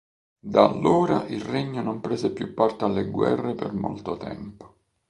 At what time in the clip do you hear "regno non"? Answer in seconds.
1.43-2.01